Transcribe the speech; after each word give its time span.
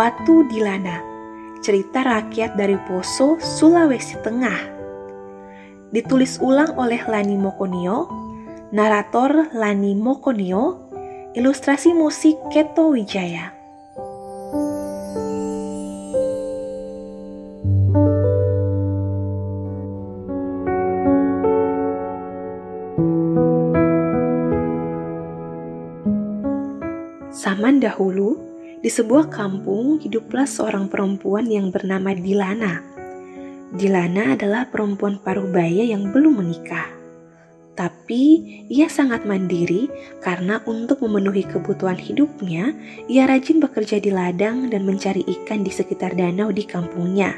Watu 0.00 0.48
Dilana, 0.48 1.04
cerita 1.60 2.00
rakyat 2.00 2.56
dari 2.56 2.80
Poso, 2.88 3.36
Sulawesi 3.36 4.16
Tengah. 4.24 4.56
Ditulis 5.92 6.40
ulang 6.40 6.72
oleh 6.80 7.04
Lani 7.04 7.36
Mokonio, 7.36 8.08
narator 8.72 9.52
Lani 9.52 9.92
Mokonio, 9.92 10.88
ilustrasi 11.36 11.92
musik 11.92 12.32
Keto 12.48 12.96
Wijaya. 12.96 13.52
Zaman 27.36 27.84
dahulu, 27.84 28.49
di 28.80 28.88
sebuah 28.88 29.28
kampung 29.28 30.00
hiduplah 30.00 30.48
seorang 30.48 30.88
perempuan 30.88 31.44
yang 31.52 31.68
bernama 31.68 32.16
Dilana. 32.16 32.80
Dilana 33.76 34.34
adalah 34.34 34.72
perempuan 34.72 35.20
paruh 35.20 35.46
baya 35.52 35.84
yang 35.84 36.08
belum 36.08 36.40
menikah. 36.40 36.88
Tapi 37.76 38.24
ia 38.68 38.88
sangat 38.88 39.28
mandiri 39.28 39.88
karena 40.24 40.64
untuk 40.64 41.04
memenuhi 41.04 41.44
kebutuhan 41.44 41.96
hidupnya, 41.96 42.72
ia 43.04 43.28
rajin 43.28 43.60
bekerja 43.60 44.00
di 44.00 44.10
ladang 44.12 44.72
dan 44.72 44.84
mencari 44.88 45.24
ikan 45.28 45.60
di 45.60 45.72
sekitar 45.72 46.16
danau 46.16 46.48
di 46.48 46.64
kampungnya, 46.64 47.36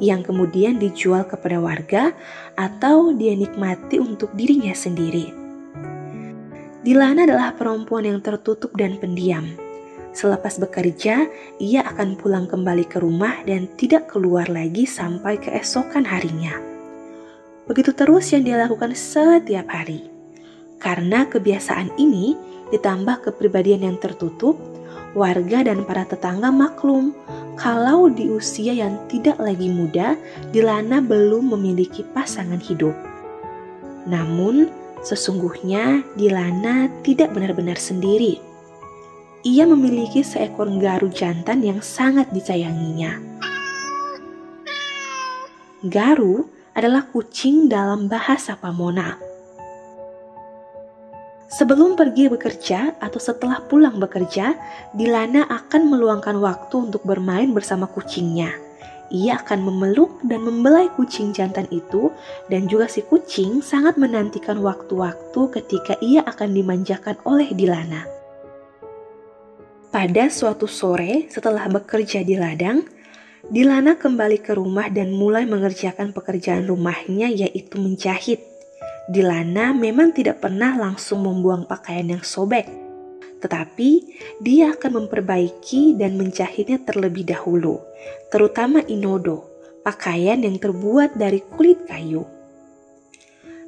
yang 0.00 0.24
kemudian 0.24 0.80
dijual 0.80 1.28
kepada 1.28 1.60
warga 1.60 2.12
atau 2.56 3.12
dia 3.12 3.36
nikmati 3.36 4.00
untuk 4.00 4.32
dirinya 4.32 4.72
sendiri. 4.72 5.32
Dilana 6.80 7.28
adalah 7.28 7.52
perempuan 7.52 8.08
yang 8.08 8.20
tertutup 8.24 8.72
dan 8.76 8.96
pendiam 8.96 9.69
Selepas 10.20 10.60
bekerja, 10.60 11.32
ia 11.56 11.80
akan 11.80 12.12
pulang 12.20 12.44
kembali 12.44 12.84
ke 12.84 13.00
rumah 13.00 13.40
dan 13.48 13.64
tidak 13.80 14.12
keluar 14.12 14.44
lagi 14.52 14.84
sampai 14.84 15.40
keesokan 15.40 16.04
harinya. 16.04 16.60
Begitu 17.64 17.96
terus 17.96 18.28
yang 18.28 18.44
dia 18.44 18.60
lakukan 18.60 18.92
setiap 18.92 19.64
hari. 19.72 20.12
Karena 20.76 21.24
kebiasaan 21.24 21.96
ini 21.96 22.36
ditambah 22.68 23.32
kepribadian 23.32 23.88
yang 23.88 23.96
tertutup, 23.96 24.60
warga 25.16 25.64
dan 25.64 25.88
para 25.88 26.04
tetangga 26.04 26.52
maklum 26.52 27.16
kalau 27.56 28.12
di 28.12 28.28
usia 28.28 28.76
yang 28.76 29.00
tidak 29.08 29.40
lagi 29.40 29.72
muda, 29.72 30.20
Dilana 30.52 31.00
belum 31.00 31.56
memiliki 31.56 32.04
pasangan 32.12 32.60
hidup. 32.60 32.92
Namun, 34.04 34.68
sesungguhnya 35.00 36.04
Dilana 36.12 36.92
tidak 37.00 37.32
benar-benar 37.32 37.80
sendiri 37.80 38.49
ia 39.40 39.64
memiliki 39.64 40.20
seekor 40.20 40.68
garu 40.76 41.08
jantan 41.08 41.64
yang 41.64 41.80
sangat 41.80 42.28
disayanginya. 42.28 43.16
Garu 45.80 46.44
adalah 46.76 47.08
kucing 47.08 47.72
dalam 47.72 48.04
bahasa 48.04 48.52
Pamona. 48.52 49.16
Sebelum 51.50 51.96
pergi 51.98 52.30
bekerja 52.30 53.00
atau 53.00 53.18
setelah 53.18 53.64
pulang 53.64 53.96
bekerja, 53.98 54.54
Dilana 54.94 55.48
akan 55.48 55.88
meluangkan 55.88 56.36
waktu 56.38 56.92
untuk 56.92 57.02
bermain 57.02 57.50
bersama 57.50 57.88
kucingnya. 57.90 58.54
Ia 59.10 59.42
akan 59.42 59.66
memeluk 59.66 60.22
dan 60.22 60.46
membelai 60.46 60.86
kucing 60.94 61.34
jantan 61.34 61.66
itu, 61.74 62.14
dan 62.46 62.70
juga 62.70 62.86
si 62.86 63.02
kucing 63.02 63.58
sangat 63.64 63.98
menantikan 63.98 64.62
waktu-waktu 64.62 65.40
ketika 65.58 65.98
ia 65.98 66.22
akan 66.22 66.54
dimanjakan 66.54 67.18
oleh 67.26 67.50
Dilana. 67.50 68.19
Pada 69.90 70.30
suatu 70.30 70.70
sore 70.70 71.26
setelah 71.34 71.66
bekerja 71.66 72.22
di 72.22 72.38
ladang, 72.38 72.86
Dilana 73.50 73.98
kembali 73.98 74.38
ke 74.38 74.54
rumah 74.54 74.86
dan 74.86 75.10
mulai 75.10 75.42
mengerjakan 75.50 76.14
pekerjaan 76.14 76.70
rumahnya 76.70 77.26
yaitu 77.26 77.82
menjahit. 77.82 78.38
Dilana 79.10 79.74
memang 79.74 80.14
tidak 80.14 80.38
pernah 80.38 80.78
langsung 80.78 81.26
membuang 81.26 81.66
pakaian 81.66 82.06
yang 82.06 82.22
sobek, 82.22 82.70
tetapi 83.42 84.06
dia 84.38 84.78
akan 84.78 85.02
memperbaiki 85.02 85.98
dan 85.98 86.14
menjahitnya 86.14 86.86
terlebih 86.86 87.26
dahulu, 87.26 87.82
terutama 88.30 88.86
inodo, 88.86 89.42
pakaian 89.82 90.38
yang 90.38 90.62
terbuat 90.62 91.18
dari 91.18 91.42
kulit 91.50 91.82
kayu. 91.90 92.22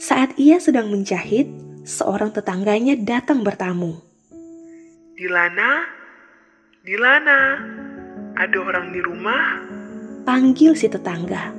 Saat 0.00 0.40
ia 0.40 0.56
sedang 0.64 0.88
menjahit, 0.88 1.52
seorang 1.84 2.32
tetangganya 2.32 2.96
datang 2.96 3.44
bertamu. 3.44 4.00
Dilana, 5.20 5.84
Dilana, 6.86 7.58
ada 8.38 8.58
orang 8.62 8.94
di 8.94 9.02
rumah? 9.02 9.58
Panggil 10.22 10.78
si 10.78 10.86
tetangga. 10.86 11.50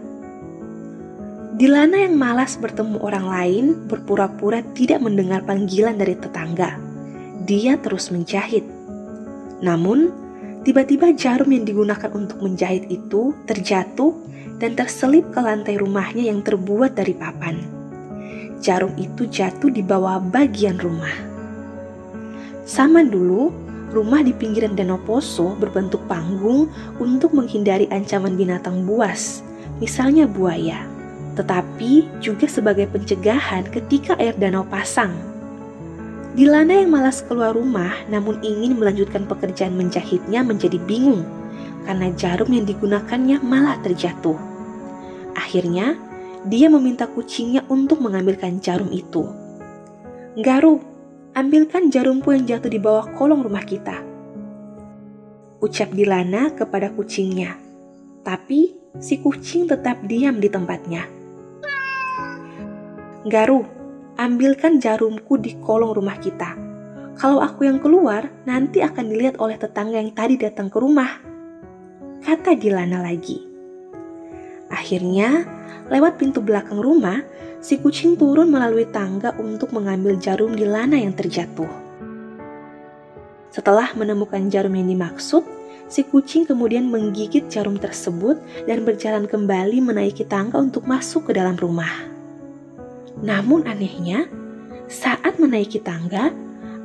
Dilana 1.59 1.99
yang 1.99 2.15
malas 2.15 2.55
bertemu 2.55 2.95
orang 3.03 3.27
lain 3.27 3.65
berpura-pura 3.91 4.63
tidak 4.71 5.03
mendengar 5.03 5.43
panggilan 5.43 5.99
dari 5.99 6.15
tetangga. 6.15 6.79
Dia 7.43 7.75
terus 7.75 8.07
menjahit. 8.07 8.63
Namun, 9.59 10.15
tiba-tiba 10.63 11.11
jarum 11.11 11.51
yang 11.51 11.67
digunakan 11.67 12.07
untuk 12.15 12.39
menjahit 12.39 12.88
itu 12.88 13.35
terjatuh 13.51 14.15
dan 14.63 14.79
terselip 14.79 15.27
ke 15.35 15.44
lantai 15.44 15.75
rumahnya 15.75 16.31
yang 16.31 16.39
terbuat 16.39 16.95
dari 16.95 17.11
papan. 17.11 17.59
Jarum 18.63 18.95
itu 18.95 19.27
jatuh 19.27 19.75
di 19.75 19.83
bawah 19.83 20.23
bagian 20.23 20.79
rumah. 20.79 21.19
Sama 22.63 23.03
dulu, 23.03 23.66
rumah 23.97 24.21
di 24.21 24.29
pinggiran 24.29 24.77
Danau 24.77 25.01
Poso 25.01 25.57
berbentuk 25.57 26.05
panggung 26.05 26.69
untuk 27.01 27.33
menghindari 27.33 27.89
ancaman 27.89 28.37
binatang 28.37 28.85
buas, 28.85 29.41
misalnya 29.81 30.29
buaya, 30.29 30.85
tetapi 31.33 32.05
juga 32.21 32.45
sebagai 32.45 32.85
pencegahan 32.93 33.65
ketika 33.73 34.13
air 34.21 34.37
danau 34.37 34.65
pasang. 34.69 35.13
Dilana 36.37 36.85
yang 36.85 36.93
malas 36.93 37.25
keluar 37.25 37.57
rumah 37.57 37.97
namun 38.13 38.37
ingin 38.45 38.77
melanjutkan 38.77 39.25
pekerjaan 39.25 39.73
menjahitnya 39.73 40.45
menjadi 40.45 40.77
bingung 40.85 41.25
karena 41.89 42.13
jarum 42.13 42.53
yang 42.53 42.65
digunakannya 42.69 43.41
malah 43.41 43.81
terjatuh. 43.81 44.37
Akhirnya, 45.33 45.97
dia 46.45 46.69
meminta 46.69 47.09
kucingnya 47.09 47.65
untuk 47.69 48.05
mengambilkan 48.05 48.61
jarum 48.61 48.93
itu. 48.93 49.25
Garu, 50.37 50.77
ambilkan 51.37 51.93
jarumku 51.93 52.33
yang 52.33 52.49
jatuh 52.49 52.65
di 52.65 52.81
bawah 52.81 53.13
kolong 53.13 53.45
rumah 53.45 53.61
kita. 53.61 54.01
Ucap 55.61 55.93
Dilana 55.93 56.49
kepada 56.57 56.89
kucingnya, 56.89 57.53
tapi 58.25 58.73
si 58.97 59.21
kucing 59.21 59.69
tetap 59.69 60.01
diam 60.01 60.41
di 60.41 60.49
tempatnya. 60.49 61.05
Garu, 63.29 63.61
ambilkan 64.17 64.81
jarumku 64.81 65.37
di 65.37 65.53
kolong 65.61 65.93
rumah 65.93 66.17
kita. 66.17 66.57
Kalau 67.13 67.37
aku 67.45 67.69
yang 67.69 67.77
keluar, 67.77 68.25
nanti 68.49 68.81
akan 68.81 69.05
dilihat 69.05 69.37
oleh 69.37 69.61
tetangga 69.61 70.01
yang 70.01 70.17
tadi 70.17 70.41
datang 70.41 70.73
ke 70.73 70.77
rumah. 70.81 71.21
Kata 72.25 72.57
Dilana 72.57 73.05
lagi. 73.05 73.46
Akhirnya, 74.67 75.47
lewat 75.88 76.19
pintu 76.19 76.44
belakang 76.44 76.79
rumah, 76.79 77.23
si 77.63 77.79
kucing 77.79 78.19
turun 78.19 78.51
melalui 78.51 78.88
tangga 78.88 79.33
untuk 79.39 79.72
mengambil 79.72 80.19
jarum 80.19 80.53
di 80.53 80.67
lana 80.67 81.00
yang 81.00 81.16
terjatuh. 81.16 81.69
Setelah 83.51 83.89
menemukan 83.97 84.51
jarum 84.51 84.75
yang 84.75 84.91
dimaksud, 84.91 85.41
si 85.88 86.06
kucing 86.06 86.45
kemudian 86.45 86.91
menggigit 86.91 87.47
jarum 87.50 87.79
tersebut 87.79 88.38
dan 88.67 88.83
berjalan 88.83 89.25
kembali 89.25 89.81
menaiki 89.81 90.27
tangga 90.27 90.59
untuk 90.59 90.85
masuk 90.85 91.31
ke 91.31 91.31
dalam 91.33 91.57
rumah. 91.57 91.89
Namun 93.23 93.65
anehnya, 93.65 94.30
saat 94.86 95.41
menaiki 95.41 95.81
tangga, 95.81 96.30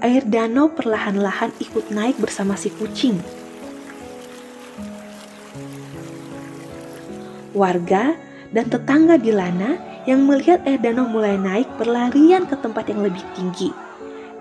air 0.00 0.24
danau 0.24 0.72
perlahan-lahan 0.72 1.52
ikut 1.60 1.92
naik 1.92 2.16
bersama 2.18 2.56
si 2.56 2.72
kucing. 2.72 3.41
Warga 7.52 8.16
dan 8.52 8.68
tetangga 8.68 9.16
di 9.16 9.32
Lana 9.32 9.92
yang 10.04 10.26
melihat 10.26 10.60
air 10.66 10.82
danau 10.82 11.06
mulai 11.06 11.38
naik 11.38 11.68
berlarian 11.78 12.44
ke 12.44 12.58
tempat 12.58 12.90
yang 12.90 13.06
lebih 13.06 13.22
tinggi. 13.38 13.70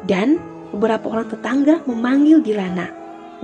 Dan 0.04 0.42
beberapa 0.74 1.14
orang 1.14 1.30
tetangga 1.30 1.86
memanggil 1.86 2.42
Dilana, 2.42 2.90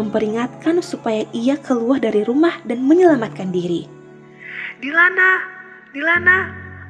memperingatkan 0.02 0.82
supaya 0.82 1.28
ia 1.36 1.60
keluar 1.62 2.02
dari 2.02 2.26
rumah 2.26 2.58
dan 2.66 2.82
menyelamatkan 2.82 3.54
diri. 3.54 3.86
Dilana, 4.82 5.30
Dilana, 5.94 6.38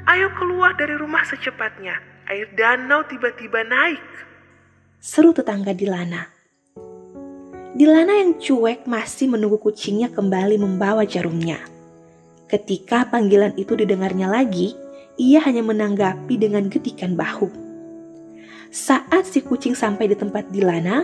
ayo 0.08 0.32
keluar 0.40 0.76
dari 0.80 0.96
rumah 0.96 1.28
secepatnya. 1.28 2.00
Air 2.28 2.52
danau 2.56 3.08
tiba-tiba 3.08 3.64
naik. 3.64 4.04
Seru 5.00 5.32
tetangga 5.32 5.72
Dilana. 5.72 6.28
Dilana 7.78 8.14
yang 8.20 8.42
cuek 8.42 8.90
masih 8.90 9.30
menunggu 9.32 9.62
kucingnya 9.62 10.10
kembali 10.12 10.58
membawa 10.60 11.06
jarumnya. 11.06 11.77
Ketika 12.48 13.04
panggilan 13.12 13.52
itu 13.60 13.76
didengarnya 13.76 14.32
lagi, 14.32 14.72
ia 15.20 15.44
hanya 15.44 15.68
menanggapi 15.68 16.40
dengan 16.40 16.72
gedikan 16.72 17.20
bahu. 17.20 17.52
Saat 18.72 19.28
si 19.28 19.44
kucing 19.44 19.76
sampai 19.76 20.08
di 20.08 20.16
tempat 20.16 20.48
Dilana, 20.48 21.04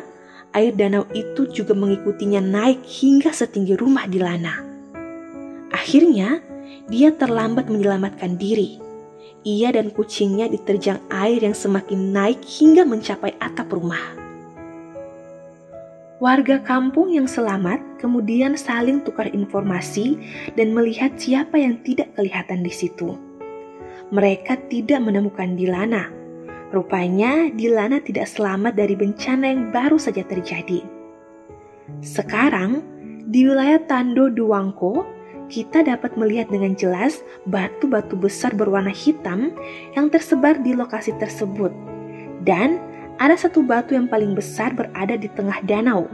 air 0.56 0.72
danau 0.72 1.04
itu 1.12 1.44
juga 1.51 1.75
mengikutinya 1.75 2.40
naik 2.40 2.88
hingga 2.88 3.36
setinggi 3.36 3.75
rumah 3.75 4.07
Dilana. 4.07 4.63
Akhirnya, 5.75 6.40
dia 6.88 7.12
terlambat 7.12 7.68
menyelamatkan 7.68 8.39
diri. 8.39 8.80
Ia 9.44 9.75
dan 9.75 9.92
kucingnya 9.92 10.48
diterjang 10.48 11.04
air 11.12 11.44
yang 11.44 11.57
semakin 11.57 12.16
naik 12.16 12.39
hingga 12.39 12.88
mencapai 12.88 13.36
atap 13.44 13.68
rumah. 13.75 14.23
Warga 16.24 16.64
kampung 16.64 17.12
yang 17.12 17.28
selamat 17.28 18.00
kemudian 18.00 18.56
saling 18.56 19.04
tukar 19.04 19.28
informasi 19.36 20.16
dan 20.56 20.72
melihat 20.72 21.20
siapa 21.20 21.60
yang 21.60 21.84
tidak 21.84 22.16
kelihatan 22.16 22.64
di 22.64 22.72
situ. 22.72 23.20
Mereka 24.08 24.72
tidak 24.72 25.04
menemukan 25.04 25.60
Dilana. 25.60 26.08
Rupanya 26.72 27.52
Dilana 27.52 28.00
tidak 28.00 28.31
selamat 28.31 28.72
dari 28.72 28.96
bencana 28.96 29.52
yang 29.52 29.75
baru 29.75 30.00
saja 30.00 30.24
terjadi. 30.24 30.88
Sekarang, 32.00 32.80
di 33.28 33.44
wilayah 33.44 33.84
Tando 33.84 34.31
Duwangko, 34.31 35.04
kita 35.52 35.84
dapat 35.84 36.16
melihat 36.16 36.48
dengan 36.48 36.72
jelas 36.80 37.20
batu-batu 37.52 38.16
besar 38.16 38.56
berwarna 38.56 38.96
hitam 38.96 39.52
yang 39.92 40.08
tersebar 40.08 40.56
di 40.64 40.72
lokasi 40.72 41.12
tersebut. 41.20 41.75
Dan 42.48 42.80
ada 43.21 43.38
satu 43.38 43.62
batu 43.62 43.94
yang 43.94 44.10
paling 44.10 44.33
besar 44.33 44.74
berada 44.74 45.13
di 45.13 45.30
tengah 45.30 45.62
danau. 45.65 46.10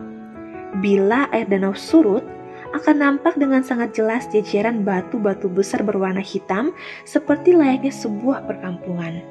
Bila 0.83 1.31
air 1.31 1.47
danau 1.47 1.73
surut, 1.73 2.21
akan 2.69 2.95
nampak 3.01 3.33
dengan 3.41 3.65
sangat 3.65 3.97
jelas 3.97 4.29
jajaran 4.29 4.85
batu-batu 4.85 5.49
besar 5.49 5.81
berwarna 5.81 6.21
hitam 6.21 6.69
seperti 7.01 7.57
layaknya 7.57 7.89
sebuah 7.89 8.45
perkampungan. 8.45 9.25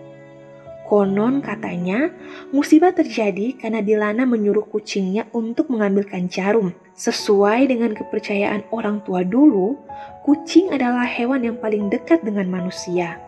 Konon 0.88 1.44
katanya, 1.44 2.08
musibah 2.48 2.96
terjadi 2.96 3.60
karena 3.60 3.84
Dilana 3.84 4.24
menyuruh 4.24 4.64
kucingnya 4.72 5.28
untuk 5.36 5.68
mengambilkan 5.68 6.32
jarum. 6.32 6.72
Sesuai 6.96 7.68
dengan 7.68 7.92
kepercayaan 7.92 8.64
orang 8.72 9.04
tua 9.04 9.20
dulu, 9.20 9.76
kucing 10.24 10.72
adalah 10.72 11.04
hewan 11.04 11.44
yang 11.44 11.60
paling 11.60 11.92
dekat 11.92 12.24
dengan 12.24 12.48
manusia 12.48 13.20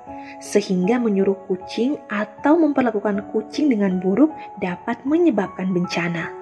sehingga 0.43 0.99
menyuruh 0.99 1.37
kucing 1.46 2.00
atau 2.08 2.58
memperlakukan 2.58 3.31
kucing 3.31 3.70
dengan 3.70 4.02
buruk 4.02 4.32
dapat 4.58 5.00
menyebabkan 5.06 5.70
bencana. 5.70 6.40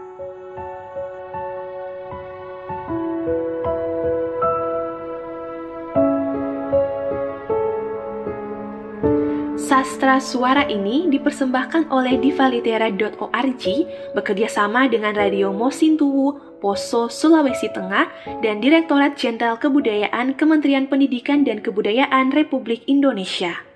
Sastra 9.69 10.17
suara 10.17 10.65
ini 10.65 11.13
dipersembahkan 11.13 11.93
oleh 11.93 12.17
divalitera.org 12.17 13.65
bekerjasama 14.17 14.89
dengan 14.89 15.13
Radio 15.13 15.53
Mosintowo, 15.53 16.57
Poso, 16.57 17.13
Sulawesi 17.13 17.69
Tengah, 17.71 18.09
dan 18.41 18.65
Direktorat 18.65 19.21
Jenderal 19.21 19.61
Kebudayaan 19.61 20.41
Kementerian 20.41 20.89
Pendidikan 20.89 21.45
dan 21.45 21.61
Kebudayaan 21.61 22.33
Republik 22.33 22.81
Indonesia. 22.89 23.68